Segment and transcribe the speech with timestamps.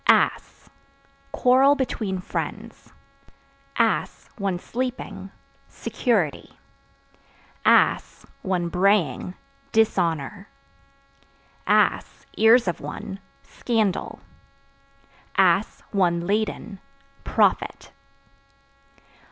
[0.07, 0.67] Ass
[1.31, 2.91] Quarrel between friends;
[4.37, 5.29] (one sleeping)
[5.67, 6.57] security;
[8.41, 9.35] (one braying)
[9.71, 10.47] dishonor;
[12.35, 14.19] (ears of one) scandal;
[15.91, 16.79] (one laden)
[17.23, 17.91] profit.